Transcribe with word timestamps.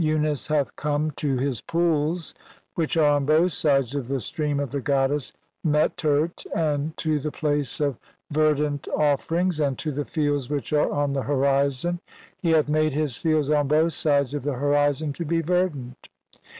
62 0.01 0.17
3), 0.17 0.25
"Unas 0.25 0.47
hath 0.47 0.75
come 0.75 1.11
"to 1.11 1.37
his 1.37 1.61
pools 1.61 2.33
which 2.73 2.97
are 2.97 3.07
on 3.13 3.23
both 3.23 3.51
sides 3.51 3.93
of 3.93 4.07
the 4.07 4.19
stream 4.19 4.59
"of 4.59 4.71
the 4.71 4.81
goddess 4.81 5.31
Meht 5.63 6.03
urt, 6.03 6.43
and 6.55 6.97
to 6.97 7.19
the 7.19 7.29
place 7.31 7.79
of 7.79 7.99
ver 8.31 8.55
"dant 8.55 8.87
offerings, 8.97 9.59
and 9.59 9.77
to 9.77 9.91
the 9.91 10.03
fields 10.03 10.49
which 10.49 10.73
are 10.73 10.89
on 10.91 11.13
the 11.13 11.21
"'horizon; 11.21 11.99
he 12.35 12.49
hath 12.49 12.67
made 12.67 12.93
his 12.93 13.15
fields 13.15 13.51
on 13.51 13.67
both 13.67 13.93
sides 13.93 14.33
of 14.33 14.41
"the 14.41 14.53
horizon 14.53 15.13
to 15.13 15.23
be 15.23 15.39
verdant. 15.39 16.09